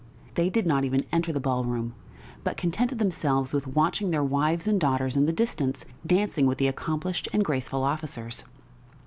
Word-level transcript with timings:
They 0.33 0.49
did 0.49 0.65
not 0.65 0.83
even 0.83 1.05
enter 1.11 1.31
the 1.31 1.39
ball 1.39 1.63
room, 1.63 1.93
but 2.43 2.57
contented 2.57 2.97
themselves 2.97 3.53
with 3.53 3.67
watching 3.67 4.09
their 4.09 4.23
wives 4.23 4.67
and 4.67 4.79
daughters 4.81 5.15
in 5.15 5.27
the 5.27 5.31
distance 5.31 5.85
dancing 6.03 6.47
with 6.47 6.57
the 6.57 6.67
accomplished 6.67 7.27
and 7.31 7.45
graceful 7.45 7.83
officers. 7.83 8.43